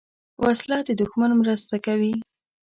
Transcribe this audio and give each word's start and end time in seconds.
وسله 0.43 0.77
د 0.87 0.89
دوښمن 0.99 1.31
مرسته 1.41 1.75
کوي 1.85 2.13